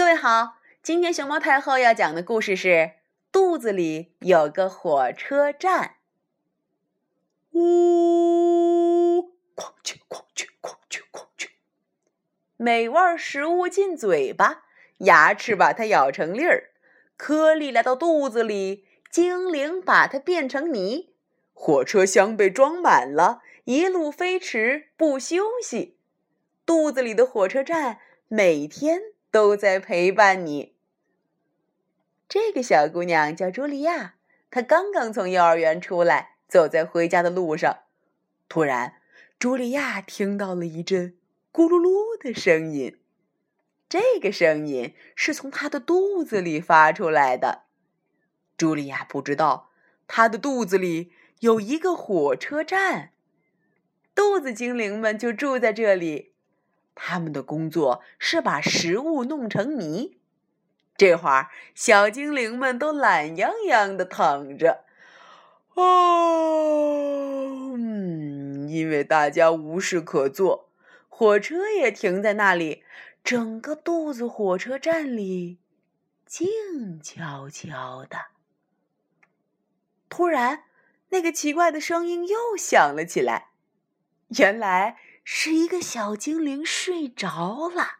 [0.00, 2.68] 各位好，今天熊猫太后要讲的故事是
[3.30, 5.96] 《肚子里有个火车站》。
[7.58, 11.50] 呜，哐去哐去哐去哐去，
[12.56, 14.62] 美味食物进嘴巴，
[15.00, 16.70] 牙齿把它咬成粒儿，
[17.18, 21.12] 颗粒来到肚子里，精灵把它变成泥。
[21.52, 25.98] 火车厢被装满了，一路飞驰不休息。
[26.64, 27.98] 肚子里的火车站
[28.28, 29.02] 每天。
[29.30, 30.74] 都在陪伴你。
[32.28, 34.14] 这个小姑娘叫茱莉亚，
[34.50, 37.78] 她刚刚从幼儿园出来，走在回家的路上。
[38.48, 38.94] 突然，
[39.38, 41.16] 茱莉亚听到了一阵
[41.52, 42.98] 咕噜噜的声音，
[43.88, 47.62] 这个声音是从她的肚子里发出来的。
[48.58, 49.70] 茱莉亚不知道，
[50.06, 53.12] 她的肚子里有一个火车站，
[54.14, 56.29] 肚子精灵们就住在这里。
[57.02, 60.18] 他们的工作是把食物弄成泥。
[60.98, 64.84] 这会儿，小精灵们都懒洋洋的躺着。
[65.72, 70.68] 哦，嗯，因为大家无事可做，
[71.08, 72.84] 火车也停在那里。
[73.24, 75.58] 整个肚子火车站里
[76.26, 78.26] 静悄悄的。
[80.10, 80.64] 突然，
[81.08, 83.46] 那个奇怪的声音又响了起来。
[84.38, 84.98] 原来。
[85.22, 87.98] 是一个小精灵睡着了，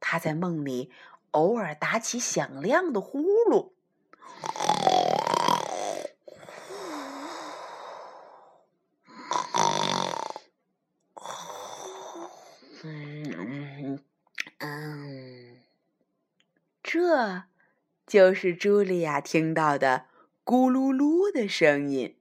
[0.00, 0.90] 他在梦里
[1.32, 3.72] 偶尔打起响亮的呼噜。
[12.84, 14.00] 嗯
[14.58, 15.60] 嗯，
[16.82, 17.44] 这
[18.06, 20.06] 就是茱莉亚听到的
[20.44, 22.16] 咕噜噜的声音。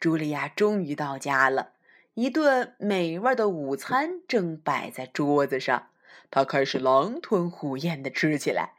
[0.00, 1.72] 茱莉亚终于到家了。
[2.18, 5.90] 一顿美味的午餐正摆在桌子上，
[6.32, 8.72] 他开始狼吞虎咽地吃起来。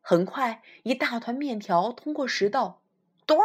[0.00, 2.80] 很快，一大团面条通过食道，
[3.26, 3.36] 咚，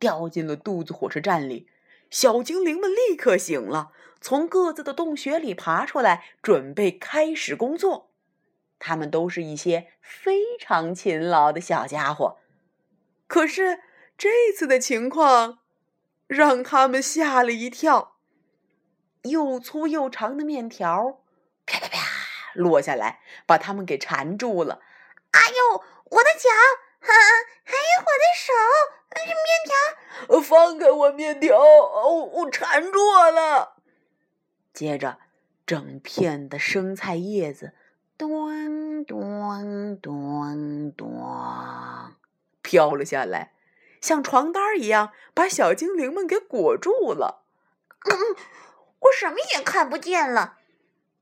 [0.00, 1.68] 掉进了肚子火车站里。
[2.10, 8.10] 小精灵们立刻醒了，从各自的洞穴里爬出来，准备开始工作。
[8.80, 12.38] 他们都是一些非常勤劳的小家伙。
[13.28, 13.82] 可是
[14.16, 15.60] 这次的情况
[16.26, 18.16] 让他们吓了一跳。
[19.22, 21.20] 又粗又长的面条，
[21.66, 21.98] 啪啪啪
[22.54, 24.80] 落下来，把他们给缠住了。
[25.32, 26.48] 哎呦，我的脚，
[27.00, 27.12] 哈，
[27.64, 28.52] 还有我的手，
[29.10, 29.74] 那是面条。
[30.40, 33.76] 放开我，面条，我我缠住我了。
[34.72, 35.18] 接着，
[35.66, 37.72] 整片的生菜叶子，
[38.16, 41.22] 咚咚咚咚，
[42.62, 43.52] 飘了下来，
[44.00, 47.44] 像床单一样，把小精灵们给裹住了。
[49.00, 50.58] 我什么也看不见了，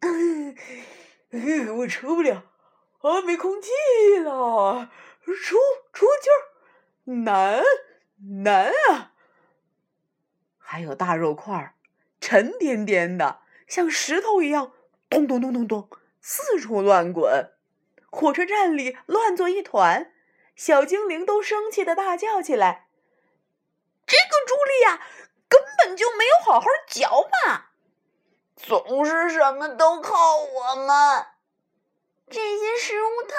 [0.01, 0.57] 嗯
[1.79, 2.45] 我出不了，
[3.01, 3.71] 啊，没空气
[4.19, 4.91] 了，
[5.25, 5.57] 出
[5.93, 6.41] 出气儿，
[7.25, 7.63] 难
[8.43, 9.13] 难啊！
[10.59, 11.75] 还有大肉块儿，
[12.21, 14.73] 沉甸甸的，像石头一样，
[15.11, 15.89] 咚咚咚咚咚，
[16.21, 17.53] 四处乱滚，
[18.11, 20.13] 火车站里乱作一团，
[20.55, 22.89] 小精灵都生气的大叫起来
[24.07, 25.07] ：“这个朱莉亚！”
[25.49, 27.66] 根本就没有好好嚼嘛，
[28.57, 31.27] 总是什么都靠我们。
[32.29, 33.37] 这些食物太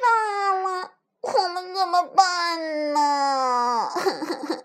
[0.00, 0.92] 大了，
[1.22, 3.90] 我们怎么办呢？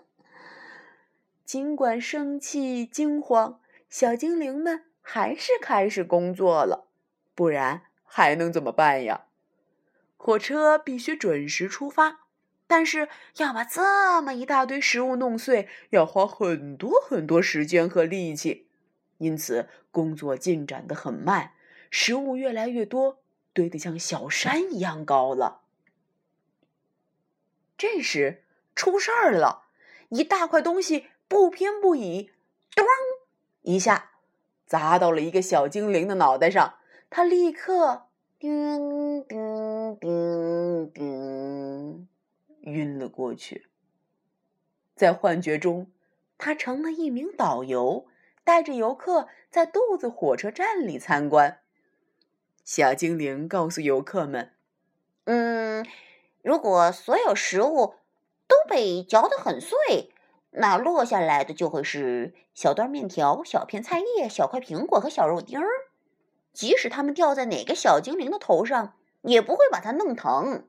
[1.44, 6.86] 尽管生气惊慌，小精灵们还是开始工作了。
[7.34, 9.24] 不然还能怎么办呀？
[10.16, 12.20] 火车必须准时出发。
[12.66, 18.68] 但是要把这么一大堆食物弄碎，要花很多很多时间和力气，
[19.24, 21.52] 因此工作进展的很慢，
[21.90, 23.18] 食物越来越多，
[23.54, 25.62] 堆得像小山一样高了。
[27.78, 29.64] 这时出事儿了，
[30.10, 32.30] 一大块东西不偏不倚，
[32.76, 32.86] 咚
[33.62, 34.10] 一下
[34.66, 36.74] 砸到了一个小精灵的脑袋上，
[37.08, 38.06] 他立刻
[38.38, 42.08] 叮叮叮叮。
[42.60, 43.68] 晕了过去。
[44.94, 45.90] 在幻觉中，
[46.38, 48.06] 他成了一名导游，
[48.44, 51.60] 带着游客在肚子火车站里参观。
[52.64, 54.52] 小精灵告诉游客们
[55.24, 55.84] ：“嗯，
[56.42, 57.94] 如果所有食物
[58.46, 60.12] 都被嚼得很碎，
[60.50, 65.66] 那落下来的就会是小段面条、小片菜叶、小块苹果和小肉丁儿。
[66.52, 70.68] 即使它们掉在哪个小精灵的头上，也不会把它弄疼。”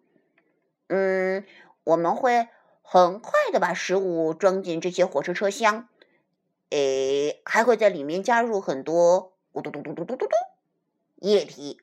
[0.88, 1.46] 嗯。
[1.86, 2.48] 我们会
[2.82, 5.88] 很快的把食物装进这些火车车厢，
[6.70, 10.36] 诶，还会在里面加入很多咕嘟嘟嘟嘟嘟嘟嘟
[11.16, 11.80] 液体。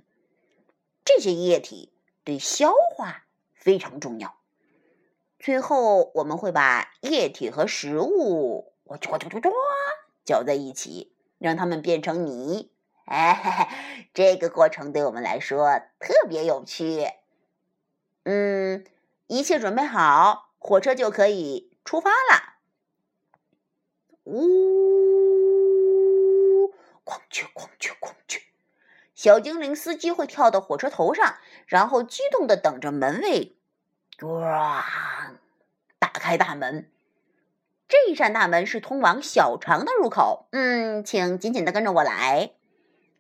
[1.05, 1.93] 这些液体
[2.25, 3.25] 对消化
[3.55, 4.35] 非常重要。
[5.39, 9.51] 最后，我们会把液体和食物呱呱呱呱呱
[10.25, 12.71] 搅在一起，让它们变成泥。
[13.07, 13.69] 哎，
[14.15, 17.09] 这个过程对我们来说特别有趣。
[18.23, 18.85] 嗯，
[19.27, 22.52] 一切准备好，火车就可以出发了。
[24.25, 24.39] 呜，
[27.05, 28.43] 哐去哐去哐去，
[29.15, 31.37] 小精灵司机会跳到火车头上，
[31.67, 33.57] 然后激动的等着门卫。
[34.23, 34.85] 哇！
[35.99, 36.91] 打开大门，
[37.89, 40.47] 这一扇大门是通往小肠的入口。
[40.53, 42.53] 嗯，请紧紧的跟着我来。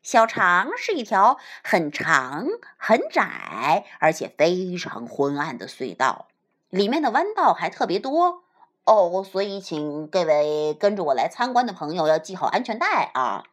[0.03, 2.47] 小肠是一条很长、
[2.77, 6.29] 很窄，而且非常昏暗的隧道，
[6.69, 8.45] 里面的弯道还特别多
[8.85, 9.25] 哦。
[9.25, 13.45] 所以，请各位跟着我来参观的朋友要系好安全带啊！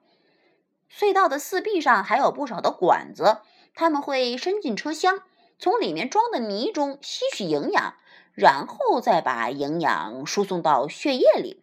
[0.92, 3.38] 隧道的四壁上还有不少的管子，
[3.76, 5.20] 他们会伸进车厢。
[5.62, 7.96] 从里面装的泥中吸取营养，
[8.34, 11.62] 然后再把营养输送到血液里。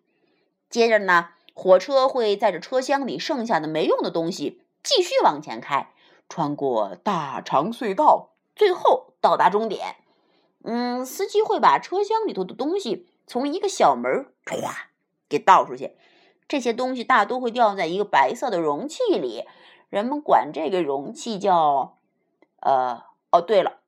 [0.68, 5.94] 接着呢，火车会载着车厢里剩下的没用的东西继续往前开，
[6.28, 9.96] 穿过大长隧道，最后到达终点。
[10.62, 14.72] 嗯，司机会把车厢里头的东西从一个小门唰
[15.28, 15.96] 给倒出去。
[16.48, 19.44] 这些东西大多会掉在一个白色的容器里，
[19.88, 21.98] 人们管这个容器叫……
[22.60, 23.80] 呃，哦，对了。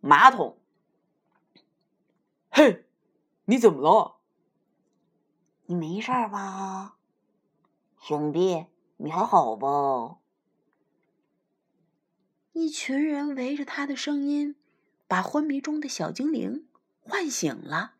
[0.00, 0.58] 马桶，
[2.50, 2.84] 嘿，
[3.46, 4.16] 你怎么了？
[5.66, 6.96] 你没事吧，
[7.98, 8.66] 兄弟？
[8.98, 10.18] 你还好吧？
[12.52, 14.54] 一群人围着他的声音，
[15.08, 16.68] 把昏迷中的小精灵
[17.00, 17.93] 唤醒了。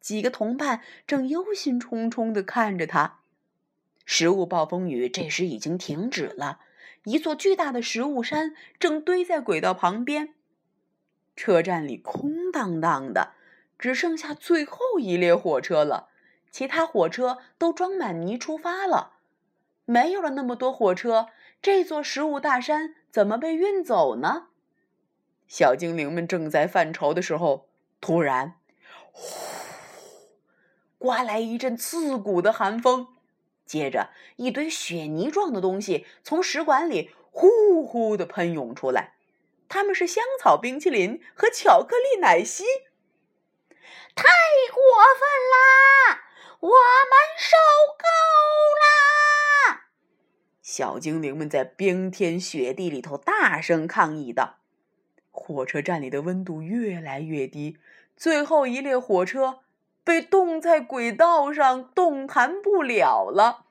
[0.00, 3.20] 几个同伴正忧心忡忡的看着他。
[4.04, 6.60] 食物暴风雨这时已经停止了，
[7.04, 10.34] 一座巨大的食物山正堆在轨道旁边。
[11.36, 13.34] 车站里空荡荡的，
[13.78, 16.08] 只剩下最后一列火车了。
[16.50, 19.18] 其他火车都装满泥出发了。
[19.84, 21.28] 没有了那么多火车，
[21.62, 24.48] 这座食物大山怎么被运走呢？
[25.46, 27.68] 小精灵们正在犯愁的时候，
[28.00, 28.56] 突然，
[29.12, 29.49] 呼，
[31.00, 33.08] 刮来一阵刺骨的寒风，
[33.64, 39.14] 接着一堆雪泥状的东西从食管里呼呼的喷涌出来。
[39.66, 42.64] 他们是香草冰淇淋和巧克力奶昔，
[44.14, 44.24] 太
[44.74, 44.82] 过
[45.18, 46.20] 分啦！
[46.60, 47.56] 我们受
[47.96, 48.04] 够
[49.72, 49.86] 啦！
[50.60, 54.58] 小精灵们在冰天雪地里头大声抗议道。
[55.30, 57.78] 火车站里的温度越来越低，
[58.18, 59.60] 最后一列火车
[60.04, 63.66] 被冻在轨道上，动弹不了了。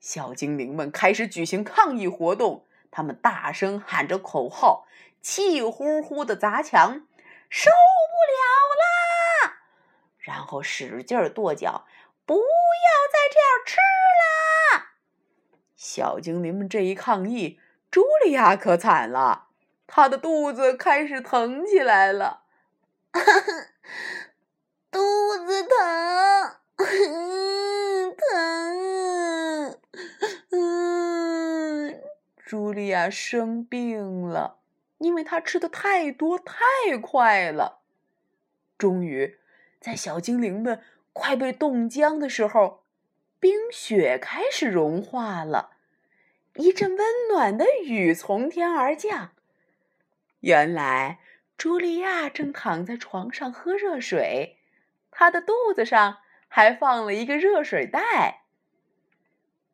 [0.00, 4.86] 小精灵们开始举行抗议活动，他们大声喊着口号。
[5.20, 7.06] 气呼呼的砸墙，
[7.48, 8.42] 受不了
[8.82, 9.56] 啦！
[10.18, 11.86] 然后使劲跺脚，
[12.26, 12.42] 不要
[13.10, 13.76] 再这样吃
[14.20, 14.92] 啦！
[15.74, 17.58] 小精灵们这一抗议，
[17.90, 19.48] 茱莉亚可惨了，
[19.86, 22.42] 她的肚子开始疼起来了，
[24.94, 25.00] 肚
[25.44, 25.76] 子疼，
[28.16, 29.76] 疼，
[30.52, 32.00] 嗯，
[32.46, 34.60] 茱莉亚生病了。
[34.98, 37.80] 因为她吃的太多太快了，
[38.78, 39.36] 终于
[39.80, 40.80] 在小精灵们
[41.12, 42.84] 快被冻僵的时候，
[43.40, 45.70] 冰雪开始融化了，
[46.54, 49.32] 一阵温暖的雨从天而降。
[50.38, 51.18] 原来
[51.58, 54.58] 茱莉亚正躺在床上喝热水，
[55.14, 56.18] 他的肚子上
[56.48, 58.42] 还放了一个热水袋。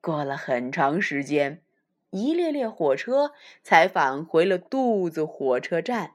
[0.00, 1.62] 过了很长时间。
[2.10, 6.14] 一列列火车才返回了肚子火车站，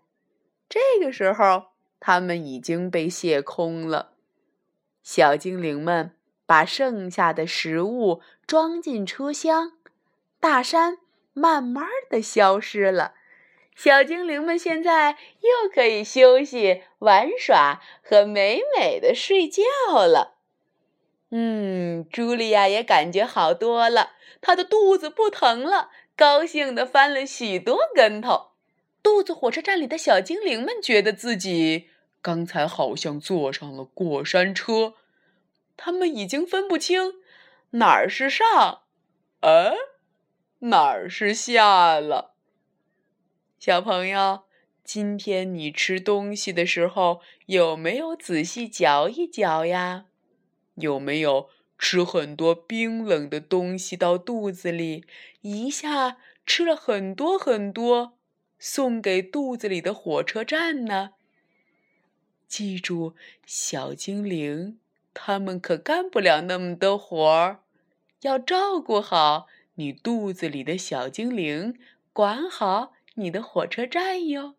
[0.67, 1.67] 这个时候，
[2.01, 4.12] 他们已经被卸空了。
[5.01, 6.12] 小精灵们
[6.46, 9.77] 把剩下的食物装进车厢，
[10.41, 10.98] 大山
[11.32, 13.13] 慢慢的消失了。
[13.75, 19.62] 小精灵们现在又可以休息、玩耍和美美的睡觉
[20.08, 20.38] 了。
[21.29, 24.13] 嗯，茱莉亚也感觉好多了。
[24.41, 28.51] 她的肚子不疼了，高兴地翻了许多跟头。
[29.03, 31.89] 肚子火车站里的小精灵们觉得自己
[32.22, 34.94] 刚才好像坐上了过山车，
[35.75, 37.15] 他们已经分不清
[37.72, 38.84] 哪儿是上，
[39.41, 39.75] 哎，
[40.60, 42.35] 哪儿是下了。
[43.65, 44.43] 小朋友，
[44.84, 50.05] 今天你吃东西的时候有没有仔细嚼一嚼呀？
[50.75, 51.50] 有没有？
[51.79, 55.07] 吃很多冰冷的东西到肚子里，
[55.41, 58.19] 一下吃了很多很多，
[58.60, 61.13] 送给肚子里的火车站呢？
[62.48, 63.15] 记住，
[63.48, 64.77] 小精灵，
[65.12, 67.62] 他们可干不了那么多活儿，
[68.22, 71.75] 要照顾好你肚子里的小精灵，
[72.13, 74.55] 管好你的火车站哟。